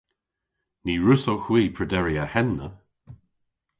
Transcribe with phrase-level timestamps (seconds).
[0.85, 2.67] Ny wrussowgh hwi prederi a henna.